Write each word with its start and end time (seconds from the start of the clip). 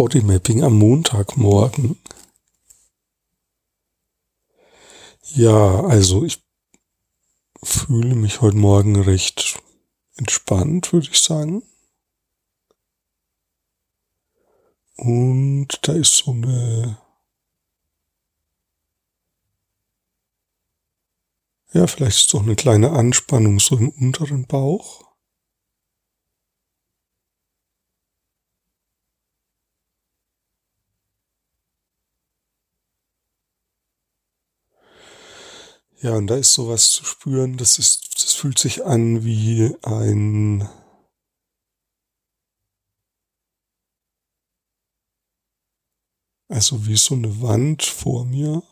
Bodymapping 0.00 0.62
am 0.62 0.78
Montagmorgen. 0.78 1.98
Ja, 5.34 5.84
also 5.84 6.24
ich 6.24 6.42
fühle 7.62 8.14
mich 8.14 8.40
heute 8.40 8.56
Morgen 8.56 8.96
recht 8.98 9.62
entspannt, 10.16 10.94
würde 10.94 11.08
ich 11.12 11.20
sagen. 11.20 11.62
Und 14.96 15.68
da 15.82 15.92
ist 15.92 16.16
so 16.16 16.30
eine, 16.30 16.96
ja, 21.74 21.86
vielleicht 21.86 22.16
ist 22.16 22.32
doch 22.32 22.42
eine 22.42 22.56
kleine 22.56 22.92
Anspannung 22.92 23.60
so 23.60 23.76
im 23.76 23.90
unteren 23.90 24.46
Bauch. 24.46 25.09
Ja, 36.02 36.14
und 36.16 36.26
da 36.28 36.36
ist 36.36 36.52
sowas 36.54 36.90
zu 36.90 37.04
spüren, 37.04 37.56
das 37.56 37.78
ist, 37.78 38.14
das 38.22 38.34
fühlt 38.34 38.58
sich 38.58 38.84
an 38.84 39.24
wie 39.24 39.74
ein, 39.82 40.68
also 46.50 46.86
wie 46.86 46.96
so 46.98 47.14
eine 47.14 47.40
Wand 47.40 47.82
vor 47.82 48.26
mir. 48.26 48.62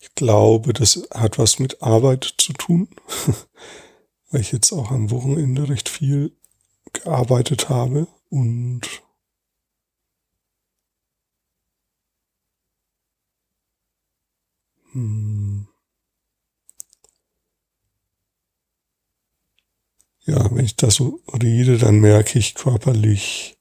Ich 0.00 0.14
glaube, 0.14 0.72
das 0.72 1.02
hat 1.12 1.38
was 1.38 1.58
mit 1.58 1.82
Arbeit 1.82 2.34
zu 2.38 2.52
tun, 2.52 2.88
weil 4.30 4.40
ich 4.40 4.52
jetzt 4.52 4.72
auch 4.72 4.90
am 4.90 5.10
Wochenende 5.10 5.68
recht 5.68 5.88
viel 5.88 6.32
gearbeitet 7.04 7.68
habe 7.68 8.08
und 8.30 8.82
hm, 14.92 15.66
ja, 20.26 20.50
wenn 20.54 20.64
ich 20.64 20.76
da 20.76 20.90
so 20.90 21.20
rede, 21.42 21.78
dann 21.78 22.00
merke 22.00 22.38
ich 22.38 22.54
körperlich, 22.54 23.56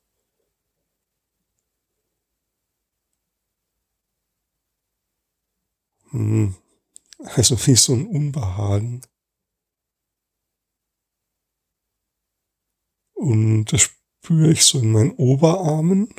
hm, 6.11 6.55
also 7.25 7.57
wie 7.67 7.75
so 7.75 7.93
ein 7.93 8.07
Unbehagen. 8.07 9.01
Und 13.23 13.71
das 13.71 13.89
spüre 14.21 14.51
ich 14.51 14.65
so 14.65 14.79
in 14.79 14.91
meinen 14.91 15.11
Oberarmen 15.11 16.09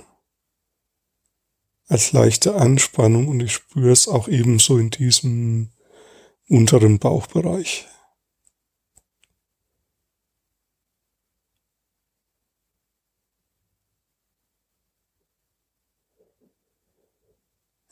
als 1.87 2.13
leichte 2.13 2.55
Anspannung 2.55 3.29
und 3.29 3.41
ich 3.41 3.53
spüre 3.53 3.91
es 3.91 4.09
auch 4.09 4.27
ebenso 4.27 4.79
in 4.79 4.89
diesem 4.89 5.69
unteren 6.49 6.99
Bauchbereich. 6.99 7.87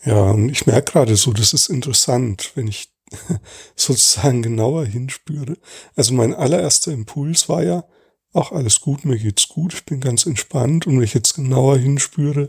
Ja, 0.04 0.30
und 0.30 0.48
ich 0.48 0.66
merke 0.66 0.92
gerade 0.92 1.16
so, 1.16 1.32
das 1.34 1.52
ist 1.52 1.68
interessant, 1.68 2.52
wenn 2.54 2.66
ich 2.66 2.90
sozusagen 3.76 4.40
genauer 4.40 4.86
hinspüre. 4.86 5.58
Also 5.96 6.14
mein 6.14 6.34
allererster 6.34 6.92
Impuls 6.92 7.50
war 7.50 7.62
ja, 7.62 7.84
ach, 8.32 8.52
alles 8.52 8.80
gut, 8.80 9.04
mir 9.04 9.18
geht's 9.18 9.48
gut, 9.48 9.74
ich 9.74 9.84
bin 9.84 10.00
ganz 10.00 10.26
entspannt 10.26 10.86
und 10.86 10.96
wenn 10.96 11.04
ich 11.04 11.14
jetzt 11.14 11.34
genauer 11.34 11.78
hinspüre, 11.78 12.48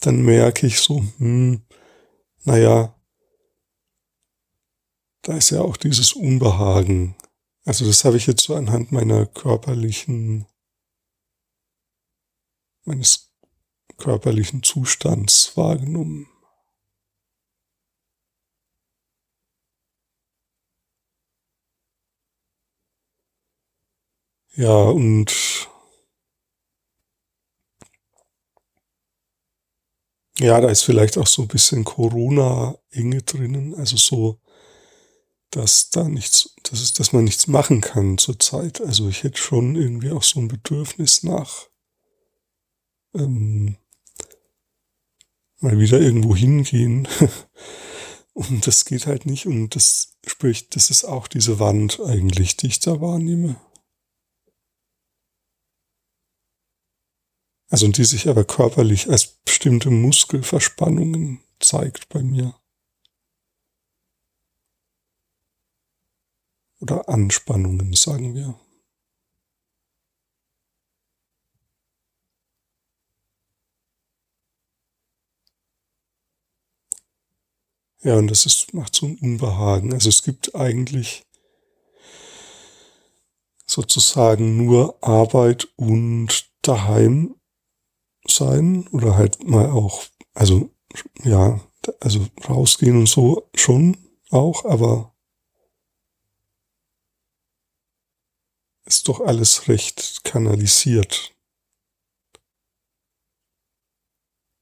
dann 0.00 0.22
merke 0.22 0.66
ich 0.66 0.80
so, 0.80 1.04
hm, 1.18 1.62
naja, 2.44 2.94
da 5.22 5.36
ist 5.36 5.50
ja 5.50 5.60
auch 5.60 5.76
dieses 5.76 6.12
Unbehagen. 6.14 7.14
Also 7.64 7.86
das 7.86 8.04
habe 8.04 8.16
ich 8.16 8.26
jetzt 8.26 8.42
so 8.42 8.54
anhand 8.54 8.90
meiner 8.90 9.26
körperlichen, 9.26 10.46
meines 12.84 13.30
körperlichen 13.98 14.62
Zustands 14.62 15.56
wahrgenommen. 15.56 16.29
Ja, 24.56 24.82
und 24.84 25.32
ja, 30.38 30.60
da 30.60 30.68
ist 30.68 30.82
vielleicht 30.82 31.18
auch 31.18 31.26
so 31.26 31.42
ein 31.42 31.48
bisschen 31.48 31.84
Corona-Enge 31.84 33.22
drinnen, 33.22 33.74
also 33.74 33.96
so, 33.96 34.40
dass 35.50 35.90
da 35.90 36.08
nichts, 36.08 36.54
dass 36.64 36.80
es, 36.80 36.94
dass 36.94 37.12
man 37.12 37.24
nichts 37.24 37.46
machen 37.46 37.80
kann 37.80 38.18
zurzeit. 38.18 38.80
Also 38.80 39.08
ich 39.08 39.22
hätte 39.24 39.38
schon 39.38 39.76
irgendwie 39.76 40.10
auch 40.12 40.22
so 40.22 40.40
ein 40.40 40.48
Bedürfnis 40.48 41.22
nach 41.22 41.68
ähm, 43.14 43.76
mal 45.60 45.78
wieder 45.78 46.00
irgendwo 46.00 46.36
hingehen. 46.36 47.08
und 48.32 48.66
das 48.66 48.84
geht 48.84 49.06
halt 49.06 49.26
nicht. 49.26 49.46
Und 49.46 49.74
das 49.74 50.16
spricht, 50.26 50.76
das 50.76 50.90
ist 50.90 51.04
auch 51.04 51.28
diese 51.28 51.58
Wand 51.58 52.00
eigentlich, 52.00 52.56
die 52.56 52.68
ich 52.68 52.80
da 52.80 53.00
wahrnehme. 53.00 53.56
Also 57.70 57.86
die 57.86 58.04
sich 58.04 58.28
aber 58.28 58.44
körperlich 58.44 59.08
als 59.08 59.38
bestimmte 59.44 59.90
Muskelverspannungen 59.90 61.40
zeigt 61.60 62.08
bei 62.08 62.20
mir. 62.20 62.54
Oder 66.80 67.08
Anspannungen, 67.08 67.92
sagen 67.92 68.34
wir. 68.34 68.58
Ja, 78.02 78.16
und 78.16 78.28
das 78.28 78.46
ist, 78.46 78.72
macht 78.72 78.96
so 78.96 79.06
ein 79.06 79.18
Unbehagen. 79.18 79.92
Also 79.92 80.08
es 80.08 80.22
gibt 80.22 80.54
eigentlich 80.54 81.22
sozusagen 83.66 84.56
nur 84.56 84.96
Arbeit 85.04 85.68
und 85.76 86.50
daheim 86.62 87.39
sein 88.30 88.86
oder 88.88 89.16
halt 89.16 89.42
mal 89.44 89.70
auch, 89.70 90.04
also 90.34 90.70
ja, 91.22 91.60
also 92.00 92.26
rausgehen 92.48 92.96
und 92.96 93.08
so 93.08 93.48
schon 93.54 93.96
auch, 94.30 94.64
aber 94.64 95.14
ist 98.84 99.08
doch 99.08 99.20
alles 99.20 99.68
recht 99.68 100.24
kanalisiert. 100.24 101.34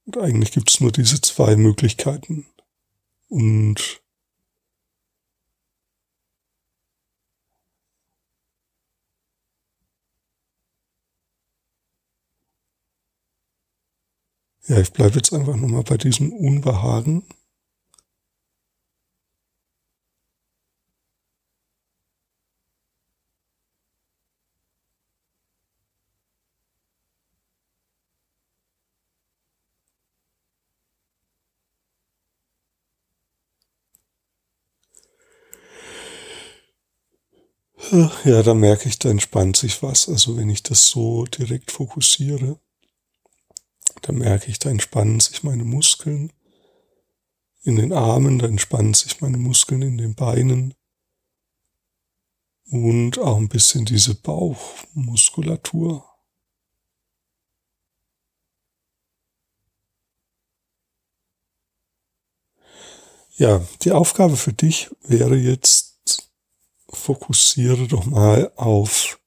Und 0.04 0.18
eigentlich 0.18 0.52
gibt 0.52 0.70
es 0.70 0.80
nur 0.80 0.92
diese 0.92 1.20
zwei 1.20 1.56
Möglichkeiten. 1.56 2.46
Und 3.28 4.02
Ja, 14.68 14.78
ich 14.78 14.92
bleibe 14.92 15.16
jetzt 15.16 15.32
einfach 15.32 15.56
nochmal 15.56 15.82
bei 15.82 15.96
diesem 15.96 16.32
Unbehagen. 16.32 17.24
Ja, 38.24 38.42
da 38.42 38.54
merke 38.54 38.88
ich, 38.88 38.98
da 38.98 39.08
entspannt 39.10 39.56
sich 39.56 39.82
was. 39.82 40.08
Also 40.08 40.36
wenn 40.36 40.48
ich 40.50 40.62
das 40.62 40.88
so 40.88 41.24
direkt 41.26 41.70
fokussiere. 41.70 42.58
Da 44.08 44.14
merke 44.14 44.50
ich, 44.50 44.58
da 44.58 44.70
entspannen 44.70 45.20
sich 45.20 45.42
meine 45.42 45.64
Muskeln 45.64 46.32
in 47.60 47.76
den 47.76 47.92
Armen, 47.92 48.38
da 48.38 48.46
entspannen 48.46 48.94
sich 48.94 49.20
meine 49.20 49.36
Muskeln 49.36 49.82
in 49.82 49.98
den 49.98 50.14
Beinen 50.14 50.72
und 52.70 53.18
auch 53.18 53.36
ein 53.36 53.50
bisschen 53.50 53.84
diese 53.84 54.14
Bauchmuskulatur. 54.14 56.08
Ja, 63.36 63.62
die 63.82 63.92
Aufgabe 63.92 64.38
für 64.38 64.54
dich 64.54 64.88
wäre 65.02 65.36
jetzt, 65.36 66.32
fokussiere 66.88 67.86
doch 67.86 68.06
mal 68.06 68.50
auf, 68.56 69.17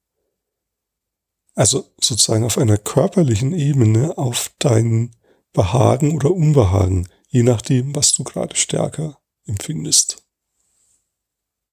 also 1.55 1.85
sozusagen 1.99 2.43
auf 2.43 2.57
einer 2.57 2.77
körperlichen 2.77 3.53
Ebene 3.53 4.17
auf 4.17 4.51
dein 4.59 5.15
Behagen 5.53 6.15
oder 6.15 6.31
Unbehagen, 6.31 7.07
je 7.27 7.43
nachdem, 7.43 7.95
was 7.95 8.13
du 8.13 8.23
gerade 8.23 8.55
stärker 8.55 9.17
empfindest. 9.45 10.20